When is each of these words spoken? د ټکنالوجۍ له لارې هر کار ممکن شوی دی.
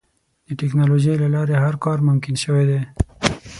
د 0.47 0.49
ټکنالوجۍ 0.59 1.15
له 1.23 1.27
لارې 1.35 1.55
هر 1.63 1.75
کار 1.83 1.97
ممکن 2.07 2.35
شوی 2.43 2.63
دی. 2.69 2.79